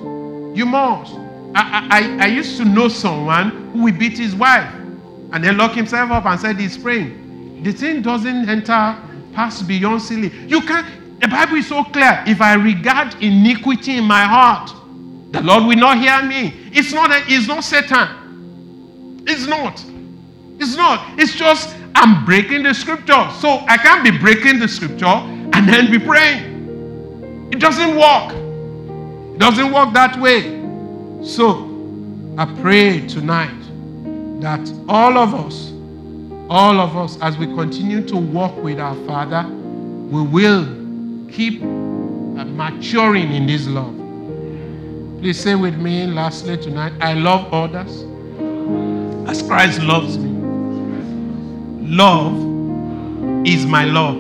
[0.57, 1.13] You must.
[1.55, 4.71] I, I, I used to know someone who would beat his wife
[5.31, 7.63] and then lock himself up and said he's praying.
[7.63, 8.97] The thing doesn't enter
[9.33, 10.31] past beyond silly.
[10.47, 10.85] You can't.
[11.19, 12.23] The Bible is so clear.
[12.27, 14.71] If I regard iniquity in my heart,
[15.31, 16.53] the Lord will not hear me.
[16.71, 17.11] It's not.
[17.11, 19.23] A, it's not Satan.
[19.27, 19.83] It's not.
[20.59, 21.19] It's not.
[21.19, 23.29] It's just I'm breaking the scripture.
[23.39, 27.49] So I can't be breaking the scripture and then be praying.
[27.51, 28.33] It doesn't work.
[29.35, 30.55] It doesn't work that way.
[31.23, 31.65] So
[32.37, 33.59] I pray tonight
[34.41, 35.71] that all of us,
[36.49, 40.65] all of us, as we continue to walk with our Father, we will
[41.31, 43.96] keep maturing in this love.
[45.19, 48.03] Please say with me, lastly, tonight I love others
[49.27, 50.29] as Christ loves me.
[51.87, 52.35] Love
[53.43, 54.15] is my love.